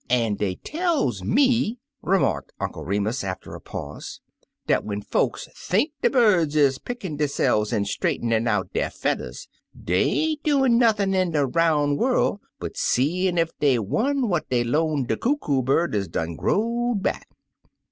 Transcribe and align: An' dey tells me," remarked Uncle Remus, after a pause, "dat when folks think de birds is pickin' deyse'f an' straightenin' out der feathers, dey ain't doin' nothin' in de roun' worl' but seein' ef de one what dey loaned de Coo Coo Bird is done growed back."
An' 0.09 0.33
dey 0.33 0.55
tells 0.55 1.21
me," 1.23 1.77
remarked 2.01 2.53
Uncle 2.59 2.83
Remus, 2.83 3.23
after 3.23 3.53
a 3.53 3.61
pause, 3.61 4.19
"dat 4.65 4.83
when 4.83 5.03
folks 5.03 5.47
think 5.55 5.91
de 6.01 6.09
birds 6.09 6.55
is 6.55 6.79
pickin' 6.79 7.17
deyse'f 7.17 7.71
an' 7.71 7.85
straightenin' 7.85 8.47
out 8.47 8.73
der 8.73 8.89
feathers, 8.89 9.47
dey 9.79 10.09
ain't 10.09 10.43
doin' 10.43 10.79
nothin' 10.79 11.13
in 11.13 11.29
de 11.33 11.45
roun' 11.45 11.97
worl' 11.97 12.41
but 12.59 12.77
seein' 12.77 13.37
ef 13.37 13.51
de 13.59 13.77
one 13.77 14.27
what 14.27 14.49
dey 14.49 14.63
loaned 14.63 15.07
de 15.07 15.15
Coo 15.17 15.37
Coo 15.37 15.61
Bird 15.61 15.93
is 15.93 16.07
done 16.07 16.35
growed 16.35 17.03
back." 17.03 17.27